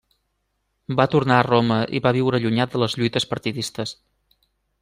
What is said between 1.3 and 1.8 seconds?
a Roma